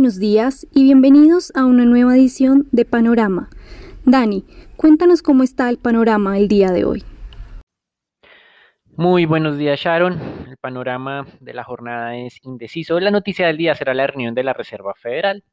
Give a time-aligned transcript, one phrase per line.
[0.00, 3.50] buenos días y bienvenidos a una nueva edición de Panorama.
[4.06, 4.46] Dani,
[4.78, 7.04] cuéntanos cómo está el panorama el día de hoy.
[8.96, 10.18] Muy buenos días, Sharon.
[10.48, 12.98] El panorama de la jornada es indeciso.
[12.98, 15.44] La noticia del día será la reunión de la Reserva Federal,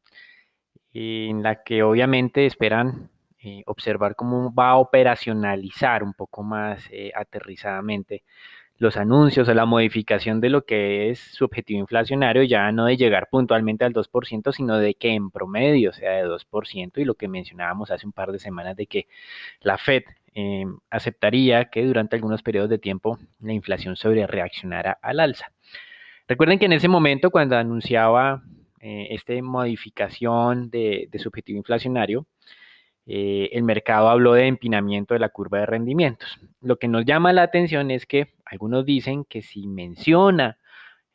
[0.93, 3.09] en la que obviamente esperan
[3.43, 8.23] eh, observar cómo va a operacionalizar un poco más eh, aterrizadamente
[8.79, 12.97] los anuncios o la modificación de lo que es su objetivo inflacionario, ya no de
[12.97, 17.27] llegar puntualmente al 2%, sino de que en promedio sea de 2%, y lo que
[17.27, 19.07] mencionábamos hace un par de semanas de que
[19.61, 20.03] la Fed
[20.35, 25.51] eh, aceptaría que durante algunos periodos de tiempo la inflación sobre reaccionara al alza.
[26.27, 28.43] Recuerden que en ese momento, cuando anunciaba
[28.79, 32.27] eh, esta modificación de, de su objetivo inflacionario,
[33.09, 36.39] eh, el mercado habló de empinamiento de la curva de rendimientos.
[36.61, 40.57] Lo que nos llama la atención es que algunos dicen que si menciona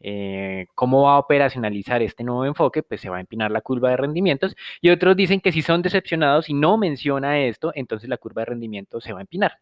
[0.04, 3.90] eh, cómo va a operacionalizar este nuevo enfoque, pues se va a empinar la curva
[3.90, 4.56] de rendimientos.
[4.80, 8.46] Y otros dicen que si son decepcionados y no menciona esto, entonces la curva de
[8.46, 9.58] rendimiento se va a empinar.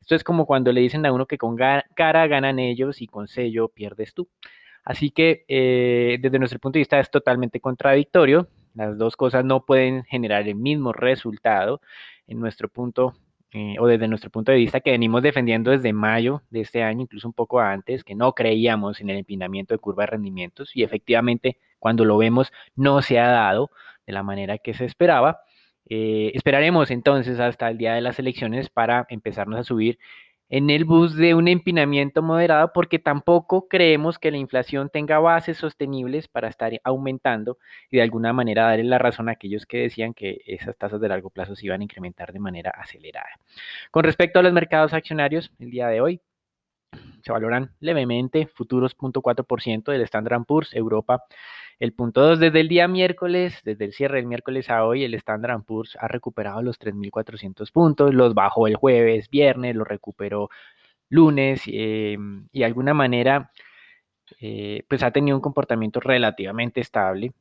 [0.00, 3.28] Esto es como cuando le dicen a uno que con cara ganan ellos y con
[3.28, 4.28] sello pierdes tú.
[4.84, 8.48] Así que eh, desde nuestro punto de vista es totalmente contradictorio.
[8.74, 11.80] Las dos cosas no pueden generar el mismo resultado
[12.26, 13.14] en nuestro punto
[13.58, 17.00] eh, o desde nuestro punto de vista que venimos defendiendo desde mayo de este año,
[17.00, 20.82] incluso un poco antes, que no creíamos en el empinamiento de curva de rendimientos y
[20.82, 23.70] efectivamente cuando lo vemos no se ha dado
[24.06, 25.40] de la manera que se esperaba.
[25.88, 29.98] Eh, esperaremos entonces hasta el día de las elecciones para empezarnos a subir
[30.48, 35.58] en el bus de un empinamiento moderado porque tampoco creemos que la inflación tenga bases
[35.58, 37.58] sostenibles para estar aumentando
[37.90, 41.08] y de alguna manera darle la razón a aquellos que decían que esas tasas de
[41.08, 43.30] largo plazo se iban a incrementar de manera acelerada.
[43.90, 46.20] Con respecto a los mercados accionarios, el día de hoy
[47.22, 51.24] se valoran levemente futuros 0.4% del Standard Poor's, Europa
[51.78, 55.14] el punto 2, desde el día miércoles, desde el cierre del miércoles a hoy, el
[55.14, 60.48] Standard Poor's ha recuperado los 3.400 puntos, los bajó el jueves, viernes, los recuperó
[61.10, 63.50] lunes em, y de alguna manera
[64.40, 67.32] eh, pues ha tenido un comportamiento relativamente estable,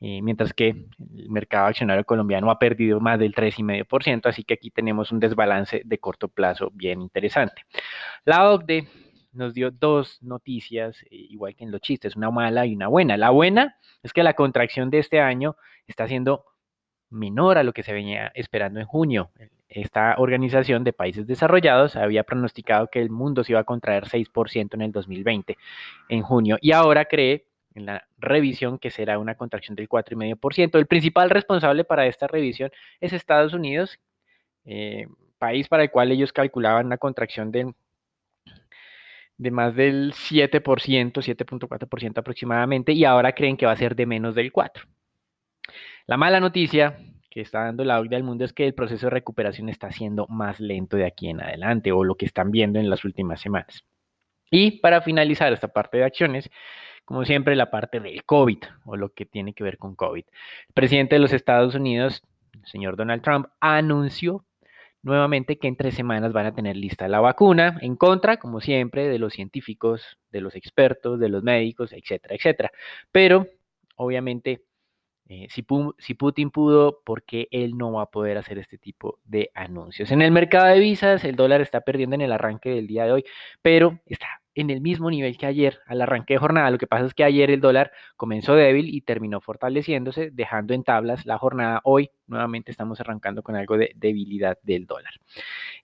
[0.00, 0.70] eh, mientras que
[1.16, 5.82] el mercado accionario colombiano ha perdido más del 3,5%, así que aquí tenemos un desbalance
[5.84, 7.62] de corto plazo bien interesante.
[8.24, 8.88] La OCDE
[9.34, 13.16] nos dio dos noticias, eh, igual que en los chistes, una mala y una buena.
[13.16, 15.56] La buena es que la contracción de este año
[15.86, 16.44] está siendo
[17.10, 19.30] menor a lo que se venía esperando en junio.
[19.68, 24.74] Esta organización de países desarrollados había pronosticado que el mundo se iba a contraer 6%
[24.74, 25.56] en el 2020,
[26.08, 30.78] en junio, y ahora cree en la revisión que será una contracción del 4,5%.
[30.78, 32.70] El principal responsable para esta revisión
[33.00, 33.98] es Estados Unidos,
[34.64, 35.06] eh,
[35.38, 37.74] país para el cual ellos calculaban una contracción de
[39.36, 44.34] de más del 7%, 7.4% aproximadamente, y ahora creen que va a ser de menos
[44.34, 44.86] del 4%.
[46.06, 46.98] La mala noticia
[47.30, 50.26] que está dando la OCDE al mundo es que el proceso de recuperación está siendo
[50.28, 53.84] más lento de aquí en adelante, o lo que están viendo en las últimas semanas.
[54.50, 56.48] Y para finalizar esta parte de acciones,
[57.04, 60.24] como siempre, la parte del COVID, o lo que tiene que ver con COVID.
[60.68, 62.22] El presidente de los Estados Unidos,
[62.52, 64.44] el señor Donald Trump, anunció
[65.04, 69.08] nuevamente que en tres semanas van a tener lista la vacuna, en contra, como siempre,
[69.08, 72.70] de los científicos, de los expertos, de los médicos, etcétera, etcétera.
[73.12, 73.46] Pero,
[73.96, 74.64] obviamente,
[75.28, 75.64] eh, si,
[75.98, 80.10] si, Putin pudo, ¿por qué él no va a poder hacer este tipo de anuncios?
[80.10, 83.12] En el mercado de visas, el dólar está perdiendo en el arranque del día de
[83.12, 83.24] hoy,
[83.62, 86.70] pero está en el mismo nivel que ayer al arranque de jornada.
[86.70, 90.84] Lo que pasa es que ayer el dólar comenzó débil y terminó fortaleciéndose, dejando en
[90.84, 91.80] tablas la jornada.
[91.84, 95.12] Hoy nuevamente estamos arrancando con algo de debilidad del dólar.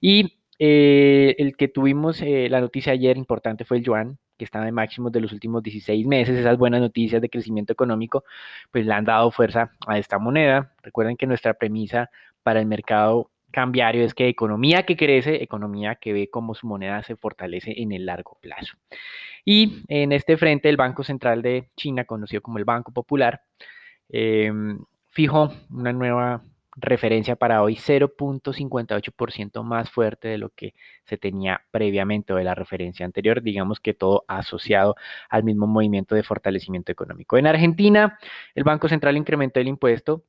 [0.00, 4.68] Y eh, el que tuvimos eh, la noticia ayer importante fue el yuan, que estaba
[4.68, 6.38] en máximos de los últimos 16 meses.
[6.38, 8.24] Esas buenas noticias de crecimiento económico,
[8.70, 10.74] pues le han dado fuerza a esta moneda.
[10.82, 12.10] Recuerden que nuestra premisa
[12.42, 17.02] para el mercado cambiario es que economía que crece, economía que ve cómo su moneda
[17.02, 18.76] se fortalece en el largo plazo.
[19.44, 23.42] Y en este frente, el Banco Central de China, conocido como el Banco Popular,
[24.08, 26.42] em, fijó una nueva
[26.76, 30.74] referencia para hoy 0.58% más fuerte de lo que
[31.04, 34.96] se tenía previamente o de la referencia anterior, digamos que todo asociado
[35.28, 37.36] al mismo movimiento de fortalecimiento económico.
[37.38, 38.18] En Argentina,
[38.54, 40.24] el Banco Central incrementó el impuesto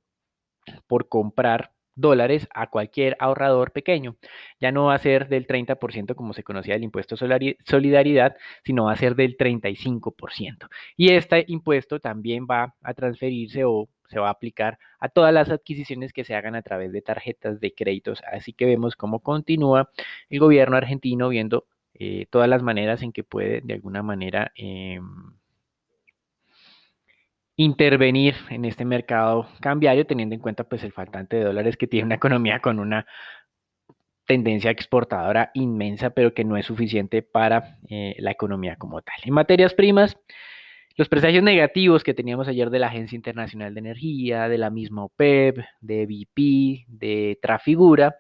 [0.88, 4.16] por comprar dólares a cualquier ahorrador pequeño.
[4.60, 8.94] Ya no va a ser del 30% como se conocía el impuesto solidaridad, sino va
[8.94, 10.70] a ser del 35%.
[10.98, 15.50] Y este impuesto también va a transferirse o se va a aplicar a todas las
[15.50, 18.22] adquisiciones que se hagan a través de tarjetas de créditos.
[18.32, 19.90] Así que vemos cómo continúa
[20.30, 24.52] el gobierno argentino viendo eh, todas las maneras en que puede de alguna manera...
[24.56, 25.41] Em,
[27.56, 32.06] intervenir en este mercado cambiario teniendo en cuenta pues el faltante de dólares que tiene
[32.06, 33.06] una economía con una
[34.26, 39.16] tendencia exportadora inmensa, pero que no es suficiente para eh, la economía como tal.
[39.24, 40.18] En materias primas,
[40.96, 45.04] los presagios negativos que teníamos ayer de la Agencia Internacional de Energía, de la misma
[45.04, 48.16] OPEP, de BP, de Trafigura,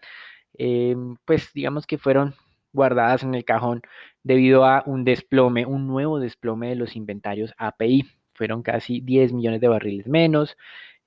[0.57, 0.95] eh,
[1.25, 2.33] pues digamos que fueron
[2.73, 3.81] guardadas en el cajón
[4.23, 8.05] debido a un desplome, un nuevo desplome de los inventarios API.
[8.41, 10.57] Fueron casi 10 millones de barriles menos.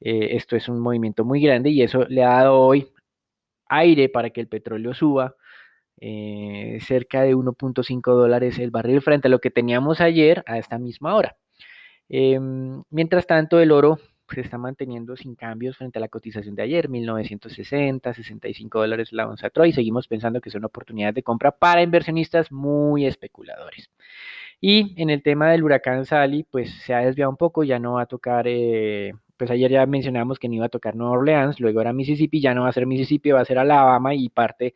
[0.01, 2.87] Eh, esto es un movimiento muy grande y eso le ha dado hoy
[3.69, 5.35] aire para que el petróleo suba.
[6.01, 10.79] Eh, cerca de 1.5 dólares el barril frente a lo que teníamos ayer a esta
[10.79, 11.37] misma hora.
[12.09, 13.99] Em, mientras tanto, el oro
[14.29, 19.27] se está manteniendo sin cambios frente a la cotización de ayer, 1960, 65 dólares la
[19.27, 19.73] onza Troy.
[19.73, 23.91] Seguimos pensando que son oportunidades de compra para inversionistas muy especuladores.
[24.67, 27.93] Y en el tema del huracán Sally, pues se ha desviado un poco, ya no
[27.93, 31.61] va a tocar, eh, pues ayer ya mencionamos que no iba a tocar Nueva Orleans,
[31.61, 34.75] luego era Mississippi, ya no va a ser Mississippi, va a ser Alabama y parte,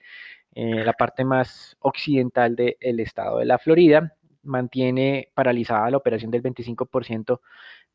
[0.55, 4.15] eh, la parte más occidental del estado de la Florida.
[4.43, 7.41] Mantiene paralizada la operación del 25%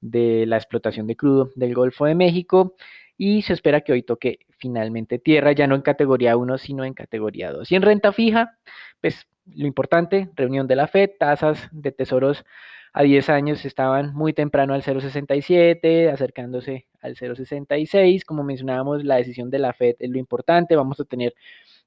[0.01, 2.73] de la explotación de crudo del Golfo de México
[3.17, 6.93] y se espera que hoy toque finalmente tierra, ya no en categoría 1, sino en
[6.93, 7.71] categoría 2.
[7.71, 8.57] Y en renta fija,
[9.01, 12.45] pues lo importante, reunión de la FED, tasas de tesoros
[12.93, 18.23] a 10 años estaban muy temprano al 0,67, acercándose al 0,66.
[18.23, 20.75] Como mencionábamos, la decisión de la FED es lo importante.
[20.75, 21.33] Vamos a tener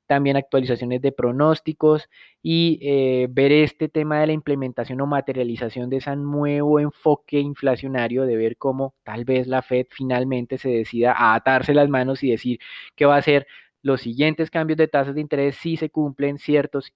[0.07, 2.09] también actualizaciones de pronósticos
[2.43, 8.25] y eh, ver este tema de la implementación o materialización de ese nuevo enfoque inflacionario,
[8.25, 12.31] de ver cómo tal vez la Fed finalmente se decida a atarse las manos y
[12.31, 12.61] decir
[12.95, 13.47] que va a ser
[13.83, 16.93] los siguientes cambios de tasas de interés si se cumplen ciertos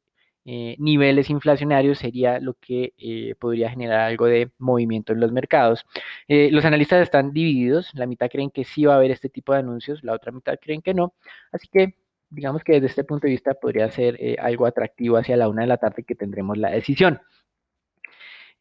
[0.46, 5.84] eh, niveles inflacionarios sería lo que eh, podría generar algo de movimiento en los mercados.
[6.28, 9.58] los analistas están divididos, la mitad creen que sí va a haber este tipo de
[9.60, 11.14] anuncios, la otra mitad creen que no,
[11.52, 11.94] así que
[12.30, 15.62] digamos que desde este punto de vista podría ser eh, algo atractivo hacia la una
[15.62, 17.20] de la tarde que tendremos la decisión.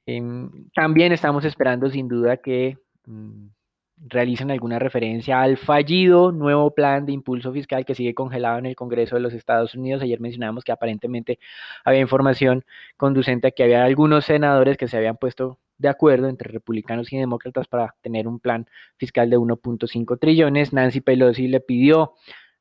[0.06, 3.48] Em, también estamos esperando sin duda que mm,
[4.08, 8.76] realicen alguna referencia al fallido nuevo plan de impulso fiscal que sigue congelado en el
[8.76, 10.02] Congreso de los Estados Unidos.
[10.02, 11.40] Ayer mencionamos que aparentemente
[11.84, 12.66] había información
[12.98, 17.18] conducente a que había algunos senadores que se habían puesto de acuerdo entre republicanos y
[17.18, 18.68] demócratas para tener un plan
[18.98, 20.74] fiscal de 1.5 trillones.
[20.74, 22.16] Nancy Pelosi le pidió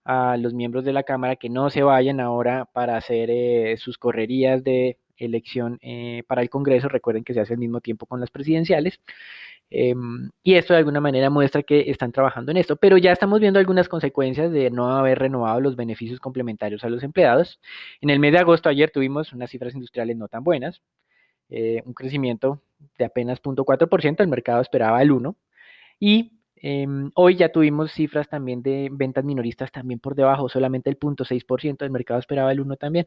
[0.09, 3.99] a los miembros de la Cámara que no se vayan ahora para hacer eh, sus
[3.99, 6.89] correrías de elección eh, para el Congreso.
[6.89, 9.01] Recuerden que se hace al mismo tiempo con las presidenciales.
[9.71, 13.39] Em, y esto de alguna manera muestra que están trabajando en esto, pero ya estamos
[13.39, 17.61] viendo algunas consecuencias de no haber renovado los beneficios complementarios a los empleados.
[18.01, 20.81] En el mes de agosto ayer tuvimos unas cifras industriales no tan buenas,
[21.51, 22.63] eh, un crecimiento
[22.99, 25.37] de apenas 0.4%, el mercado esperaba el 1%,
[26.01, 30.99] y Em, hoy ya tuvimos cifras también de ventas minoristas también por debajo, solamente el
[30.99, 33.07] 0.6%, del mercado esperaba el 1 también.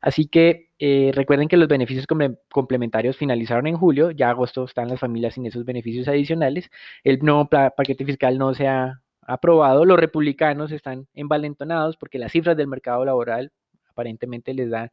[0.00, 2.06] Así que eh, recuerden que los beneficios
[2.50, 6.70] complementarios finalizaron en julio, ya agosto están las familias sin esos beneficios adicionales,
[7.04, 12.56] el nuevo paquete fiscal no se ha aprobado, los republicanos están envalentonados porque las cifras
[12.56, 13.52] del mercado laboral
[13.88, 14.90] aparentemente les dan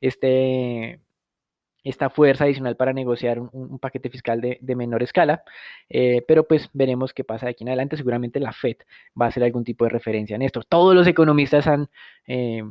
[0.00, 1.00] este
[1.84, 5.42] esta fuerza adicional para negociar un, paquete fiscal de, menor escala,
[5.88, 7.96] eh, pero pues veremos qué pasa de aquí en adelante.
[7.96, 8.76] Seguramente la FED
[9.20, 10.62] va a hacer algún tipo de referencia en esto.
[10.62, 11.88] Todos los economistas han,
[12.26, 12.62] eh,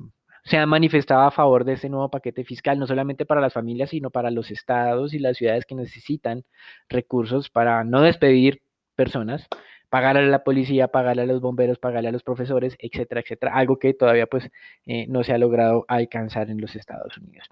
[0.43, 3.89] se han manifestado a favor de este nuevo paquete fiscal, no solamente para las familias,
[3.89, 6.43] sino para los estados y las ciudades que necesitan
[6.89, 8.61] recursos para no despedir
[8.95, 9.47] personas,
[9.91, 13.77] pagarle a la policía, pagarle a los bomberos, pagarle a los profesores, etcétera, etcétera, algo
[13.77, 14.49] que todavía pues
[14.85, 17.45] eh, no se ha logrado alcanzar en los Estados Unidos.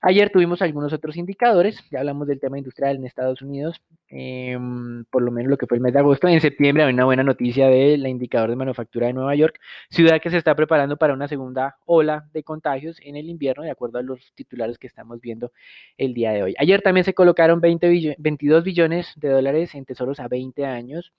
[0.00, 5.22] Ayer tuvimos algunos otros indicadores, ya hablamos del tema industrial en Estados Unidos, em, por
[5.22, 6.26] lo menos lo que fue el mes de agosto.
[6.26, 9.60] En septiembre hay una buena noticia del indicador de manufactura de Nueva York,
[9.90, 13.70] ciudad que se está preparando para una segunda ola de contagios en el invierno, de
[13.70, 15.52] acuerdo a los titulares que estamos viendo
[15.98, 16.54] el día de hoy.
[16.58, 21.12] Ayer también se colocaron 20 22 billones de dólares en tesoros a 20 años.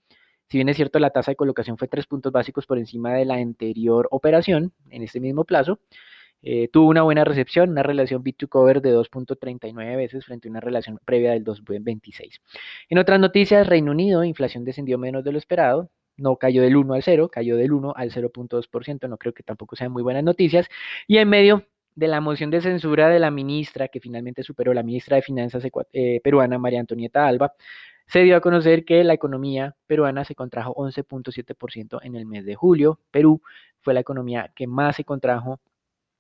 [0.49, 3.25] Si bien es cierto, la tasa de colocación fue tres puntos básicos por encima de
[3.25, 5.79] la anterior operación en este mismo plazo,
[6.47, 10.51] eh, tuvo una buena recepción, una relación bit 2 cover de 2.39 veces frente a
[10.51, 12.39] una relación previa del 2.26.
[12.89, 16.93] En otras noticias, Reino Unido, inflación descendió menos de lo esperado, no cayó del 1
[16.93, 20.67] al 0, cayó del 1 al 0.2%, no creo que tampoco sean muy buenas noticias.
[21.07, 24.83] Y en medio de la moción de censura de la ministra, que finalmente superó la
[24.83, 27.53] ministra de Finanzas eh, peruana, María Antonieta Alba,
[28.07, 32.55] se dio a conocer que la economía peruana se contrajo 11.7% en el mes de
[32.55, 32.99] julio.
[33.11, 33.41] Perú
[33.81, 35.59] fue la economía que más se contrajo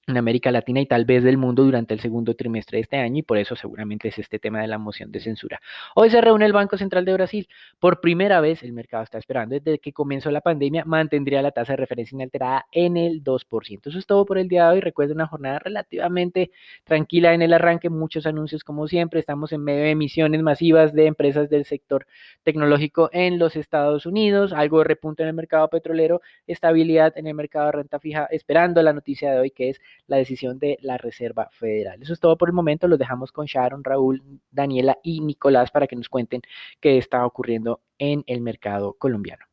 [0.07, 3.19] en América Latina y tal vez del mundo durante el segundo trimestre de este año
[3.19, 5.59] y por eso seguramente es este tema de la moción de censura.
[5.95, 7.47] Hoy se reúne el Banco Central de Brasil.
[7.79, 11.73] Por primera vez el mercado está esperando desde que comenzó la pandemia mantendría la tasa
[11.73, 13.87] de referencia inalterada en el 2%.
[13.87, 14.79] Eso es todo por el día de hoy.
[14.79, 16.51] Recuerden una jornada relativamente
[16.83, 19.19] tranquila en el arranque, muchos anuncios como siempre.
[19.19, 22.05] Estamos en medio de emisiones masivas de empresas del sector
[22.43, 27.33] tecnológico en los Estados Unidos, algo de repunte en el mercado petrolero, estabilidad en el
[27.33, 30.97] mercado de renta fija, esperando la noticia de hoy que es la decisión de la
[30.97, 32.01] Reserva Federal.
[32.01, 32.87] Eso es todo por el momento.
[32.87, 36.41] Los dejamos con Sharon, Raúl, Daniela y Nicolás para que nos cuenten
[36.79, 39.45] qué está ocurriendo en el mercado colombiano.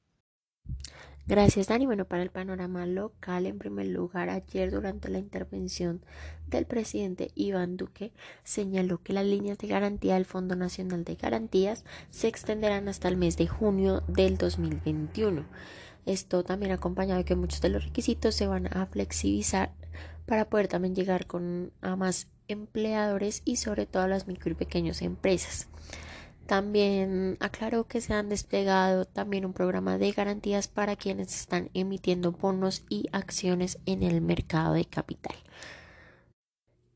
[1.24, 1.86] Gracias, Dani.
[1.86, 6.04] Bueno, para el panorama local, en primer lugar, ayer durante la intervención
[6.48, 11.84] del presidente Iván Duque, señaló que las líneas de garantía del Fondo Nacional de Garantías
[12.10, 15.44] se extenderán hasta el mes de junio del 2021.
[16.06, 19.70] Esto también acompañado de que muchos de los requisitos se van a flexibilizar
[20.26, 24.54] para poder también llegar con a más empleadores y sobre todo a las micro y
[24.54, 25.68] pequeñas empresas.
[26.46, 32.32] También aclaró que se han desplegado también un programa de garantías para quienes están emitiendo
[32.32, 35.36] bonos y acciones en el mercado de capital.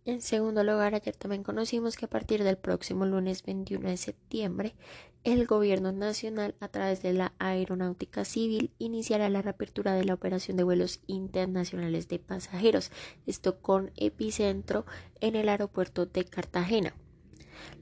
[0.06, 4.76] En segundo lugar, ayer también conocimos que a partir del próximo lunes 21 de septiembre,
[5.24, 10.56] el Gobierno Nacional, a través de la Aeronáutica Civil, iniciará la reapertura de la operación
[10.56, 12.92] de vuelos internacionales de pasajeros,
[13.26, 14.86] esto con epicentro
[15.20, 16.94] en el aeropuerto de Cartagena.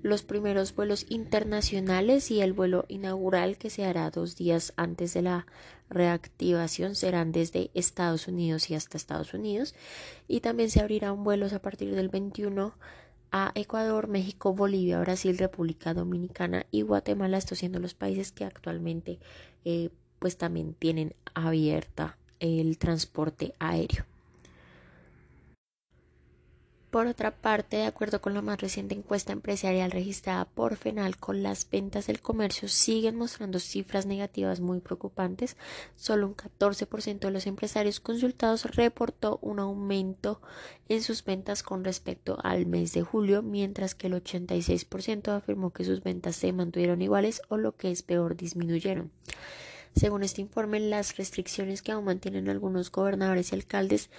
[0.00, 5.20] Los primeros vuelos internacionales y el vuelo inaugural que se hará dos días antes de
[5.20, 5.46] la
[5.90, 9.74] reactivación serán desde Estados Unidos y hasta Estados Unidos
[10.28, 12.74] y también se abrirán vuelos a partir del 21
[13.30, 19.18] a Ecuador, México, Bolivia, Brasil, República Dominicana y Guatemala, estos siendo los países que actualmente
[19.64, 24.04] eh, pues también tienen abierta el transporte aéreo.
[26.94, 31.68] Por otra parte, de acuerdo con la más reciente encuesta empresarial registrada por FENALCO, las
[31.68, 35.56] ventas del comercio siguen mostrando cifras negativas muy preocupantes.
[35.96, 40.40] Solo un 14% de los empresarios consultados reportó un aumento
[40.88, 45.82] en sus ventas con respecto al mes de julio, mientras que el 86% afirmó que
[45.82, 49.10] sus ventas se mantuvieron iguales o lo que es peor disminuyeron.
[49.94, 54.10] Según este informe, las restricciones que aún mantienen algunos gobernadores y alcaldes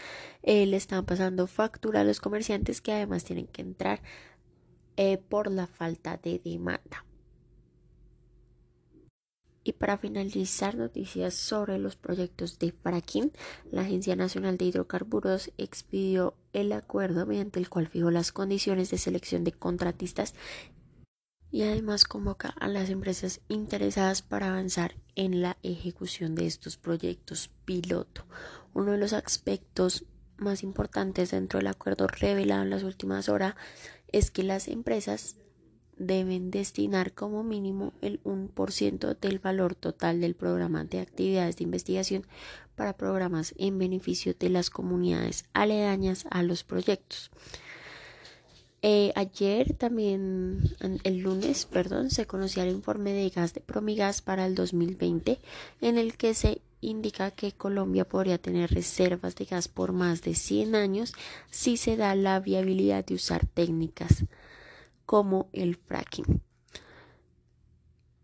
[0.41, 4.01] eh, le están pasando factura a los comerciantes que además tienen que entrar
[4.95, 7.05] eh, por la falta de demanda.
[9.65, 13.31] Y para finalizar, noticias sobre los proyectos de fracking.
[13.71, 18.99] La Agencia Nacional de Hidrocarburos expidió el acuerdo mediante el cual fijó las condiciones de
[18.99, 20.35] selección de contratistas
[21.51, 27.49] y además convoca a las empresas interesadas para avanzar en la ejecución de estos proyectos
[27.65, 28.25] piloto.
[28.73, 30.05] Uno de los aspectos
[30.37, 33.55] más importantes dentro del acuerdo revelado en las últimas horas
[34.11, 35.37] es que las empresas
[35.97, 42.27] deben destinar como mínimo el 1% del valor total del programa de actividades de investigación
[42.75, 47.31] para programas en beneficio de las comunidades aledañas a los proyectos.
[48.87, 50.61] Eh, ayer también,
[51.03, 55.39] el lunes, perdón, se conocía el informe de gas de Promigas para el 2020,
[55.81, 60.35] en el que se indica que Colombia podría tener reservas de gas por más de
[60.35, 61.13] 100 años
[61.49, 64.25] si se da la viabilidad de usar técnicas
[65.07, 66.43] como el fracking.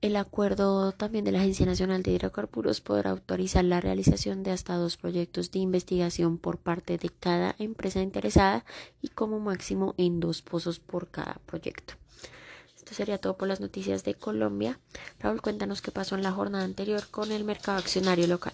[0.01, 4.75] El acuerdo también de la Agencia Nacional de Hidrocarburos podrá autorizar la realización de hasta
[4.75, 8.65] dos proyectos de investigación por parte de cada empresa interesada
[8.99, 11.93] y como máximo en dos pozos por cada proyecto.
[12.75, 14.79] Esto sería todo por las noticias de Colombia.
[15.19, 18.53] Raúl, cuéntanos qué pasó en la jornada anterior con el mercado accionario local.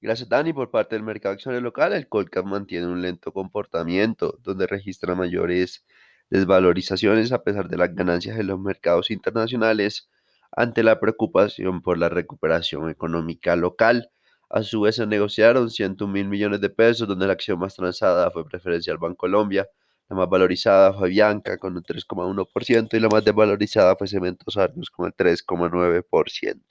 [0.00, 0.54] Gracias, Dani.
[0.54, 5.84] Por parte del mercado accionario local, el Colcap mantiene un lento comportamiento, donde registra mayores
[6.30, 10.08] desvalorizaciones a pesar de las ganancias en los mercados internacionales
[10.52, 14.10] ante la preocupación por la recuperación económica local.
[14.50, 18.30] A su vez se negociaron 101 mil millones de pesos, donde la acción más transada
[18.30, 19.68] fue preferencial Bancolombia,
[20.08, 24.90] la más valorizada fue Bianca con un 3,1% y la más desvalorizada fue Cementos Argos
[24.90, 26.62] con el 3,9%.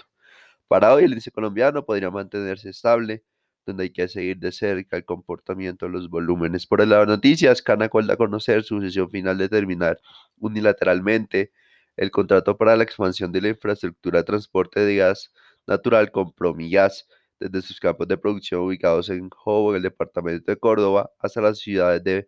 [0.67, 3.23] Para hoy el índice colombiano podría mantenerse estable
[3.67, 6.65] donde hay que seguir de cerca el comportamiento de los volúmenes.
[6.65, 9.99] Por el lado de noticias, Canacol da a conocer su sesión final de terminar
[10.39, 11.51] unilateralmente
[11.97, 15.31] el contrato para la expansión de la infraestructura de transporte de gas
[15.67, 17.07] natural con Promigas
[17.39, 21.59] desde sus campos de producción ubicados en Jobo, en el departamento de Córdoba, hasta las
[21.59, 22.27] ciudades de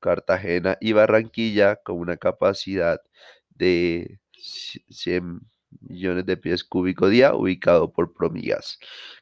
[0.00, 3.00] Cartagena y Barranquilla, con una capacidad
[3.50, 5.40] de 100
[5.80, 8.78] millones de pies cúbicos día ubicado por Promigas.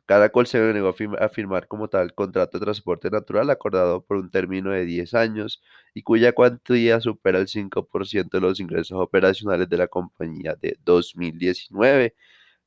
[0.07, 4.71] Caracol se negó a, firmar como tal contrato de transporte natural acordado por un término
[4.71, 5.63] de 10 años
[5.95, 12.15] y cuya cuantía supera el 5% de los ingresos operacionales de la compañía de 2019.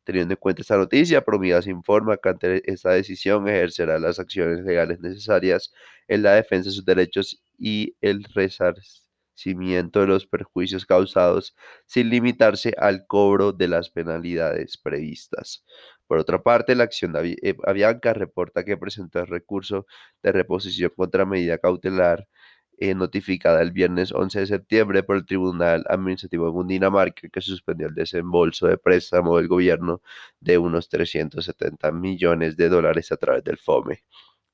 [0.03, 4.99] Teniendo en cuenta esta noticia, Promigas informa que ante esta decisión ejercerá las acciones legales
[4.99, 5.73] necesarias
[6.07, 9.10] en la defensa de sus derechos y el resarcimiento
[9.45, 11.55] de los perjuicios causados
[11.85, 15.63] sin limitarse al cobro de las penalidades previstas.
[16.07, 19.85] Por otra parte, la acción de eh, Avianca reporta que presentó el recurso
[20.21, 22.27] de reposición contra medida cautelar
[22.77, 27.87] eh, notificada el viernes 11 de septiembre por el Tribunal Administrativo de Cundinamarca que suspendió
[27.87, 30.01] el desembolso de préstamo del gobierno
[30.39, 34.03] de unos 370 millones de dólares a través del FOME.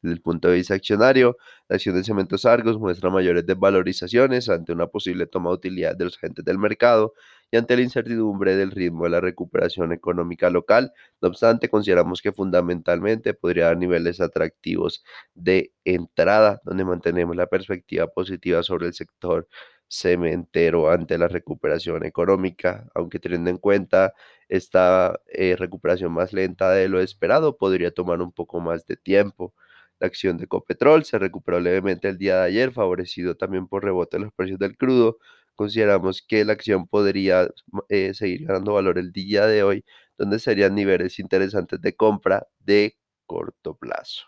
[0.01, 1.38] Desde el punto de vista accionario,
[1.68, 6.06] la acción de Cementos Argos muestra mayores desvalorizaciones ante una posible toma de utilidad de
[6.06, 7.13] los agentes del mercado
[7.51, 10.92] y ante la incertidumbre del ritmo de la recuperación económica local.
[11.22, 18.08] No obstante, consideramos que fundamentalmente podría dar niveles atractivos de entrada, donde mantenemos la perspectiva
[18.08, 19.48] positiva sobre el sector
[19.89, 24.13] cementero ante la recuperación económica, aunque teniendo en cuenta
[24.50, 29.54] esta eh, recuperación más lenta de lo esperado, podría tomar un poco más de tiempo.
[30.00, 34.18] La acción de Copetrol se recuperó levemente el día de ayer, favorecido también por rebote
[34.18, 35.18] en los precios del crudo.
[35.56, 37.50] Consideramos que la acción podría
[37.89, 39.86] eh, seguir ganando valor el día de hoy,
[40.18, 44.25] donde serían niveles interesantes de compra de corto plazo.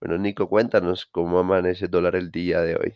[0.00, 2.94] Bueno, Nico, cuéntanos cómo amanece el dólar el día de hoy.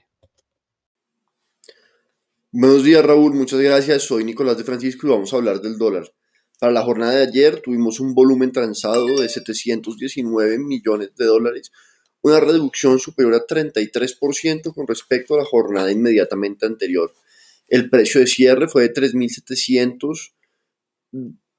[2.51, 3.35] Buenos días, Raúl.
[3.35, 4.05] Muchas gracias.
[4.05, 6.05] Soy Nicolás de Francisco y vamos a hablar del dólar.
[6.59, 11.73] Para la jornada de ayer tuvimos un volumen transado de 719 millones de dólares,
[12.25, 17.15] una reducción superior a 33% con respecto a la jornada inmediatamente anterior.
[17.69, 20.33] El precio de cierre fue de 3.700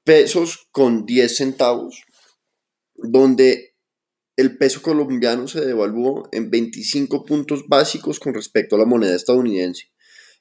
[0.02, 2.02] pesos con 10 centavos,
[2.96, 3.76] donde
[4.36, 9.92] el peso colombiano se devaluó en 25 puntos básicos con respecto a la moneda estadounidense.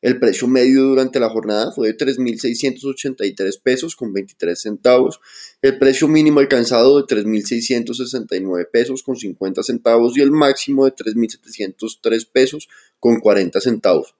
[0.05, 5.19] El precio medio durante la jornada fue de 3.683 pesos con 23 centavos.
[5.63, 12.29] El precio mínimo alcanzado de 3.669 pesos con 50 centavos y el máximo de 3.703
[12.31, 14.13] pesos con 40 centavos.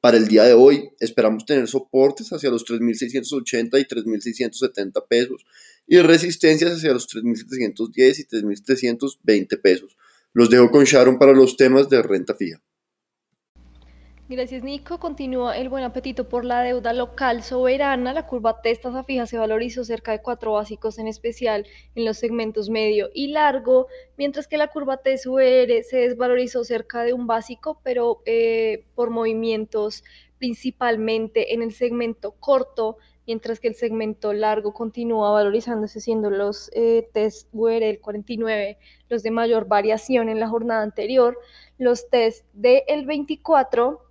[0.00, 5.46] Para el día de hoy esperamos tener soportes hacia los 3.680 y 3.670 pesos
[5.86, 9.96] y resistencias hacia los 3.710 y 3.720 pesos.
[10.32, 12.60] Los dejo con Sharon para los temas de renta fija.
[14.30, 14.98] Gracias, Nico.
[14.98, 18.12] Continúa el buen apetito por la deuda local soberana.
[18.12, 22.68] La curva testa fija se valorizó cerca de cuatro básicos, en especial en los segmentos
[22.68, 23.86] medio y largo,
[24.18, 30.04] mientras que la curva TSUR se desvalorizó cerca de un básico, pero eh, por movimientos
[30.36, 37.08] principalmente en el segmento corto, mientras que el segmento largo continúa valorizándose, siendo los eh,
[37.14, 38.76] test UR el 49
[39.08, 41.38] los de mayor variación en la jornada anterior.
[41.78, 44.07] Los test del 24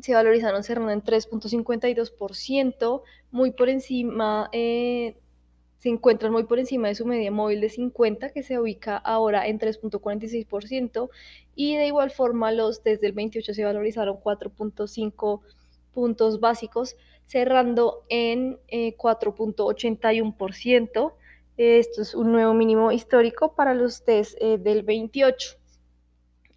[0.00, 5.16] se valorizaron cerrando en 3.52%, muy por encima, eh,
[5.78, 9.46] se encuentran muy por encima de su media móvil de 50, que se ubica ahora
[9.46, 11.10] en 3.46%,
[11.54, 15.40] y de igual forma los desde el 28 se valorizaron 4.5
[15.92, 21.12] puntos básicos, cerrando en 4.81%.
[21.56, 25.57] Eh, Esto es un nuevo mínimo histórico para los test eh, del 28.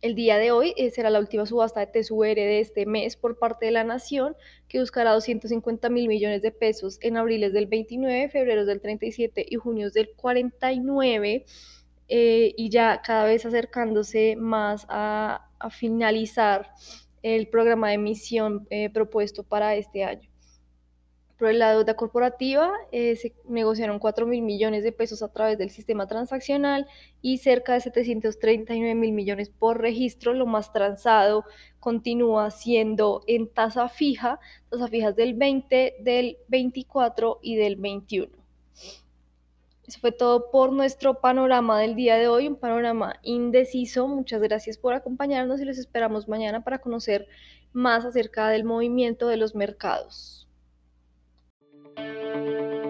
[0.02, 3.38] El día de hoy eh, será la última subasta de TSUR de este mes por
[3.38, 4.36] parte de la Nación,
[4.68, 9.56] que buscará 250 mil millones de pesos en abriles del 29, febrero del 37 y
[9.58, 11.46] junio del 49,
[12.08, 16.72] eh, y ya cada vez acercándose más a, finalizar
[17.22, 20.31] el programa de emisión eh, propuesto para este año.
[21.42, 25.72] Por la deuda corporativa eh, se negociaron 4 mil millones de pesos a través del
[25.72, 26.86] sistema transaccional
[27.24, 30.36] y cerca de 739 mil millones por registro.
[30.36, 31.44] Lo más transado
[31.80, 38.32] continúa siendo en tasa fija, tasa fijas del 20, del 24 y del 21.
[39.88, 44.08] Eso fue todo por nuestro panorama del día de hoy, un panorama indeciso.
[44.08, 47.28] Muchas gracias por acompañarnos y los esperamos mañana para conocer
[47.74, 50.41] más acerca del movimiento de los mercados.
[51.98, 52.81] Música